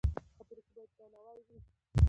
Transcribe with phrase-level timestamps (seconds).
[0.35, 1.57] خبرو کې باید درناوی وي